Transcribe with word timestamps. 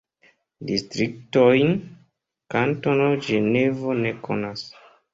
Distriktojn 0.69 1.77
Kantono 2.57 3.13
Ĝenevo 3.31 3.99
ne 4.05 4.19
konas. 4.29 4.69